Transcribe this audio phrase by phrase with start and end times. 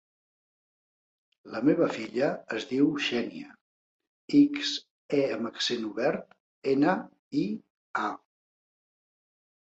[1.55, 3.51] La meva filla es diu Xènia:
[4.39, 4.71] ics,
[5.17, 6.33] e amb accent obert,
[6.73, 6.95] ena,
[7.43, 7.45] i,
[8.05, 8.09] a.